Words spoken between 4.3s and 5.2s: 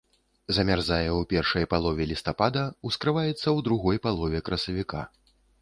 красавіка.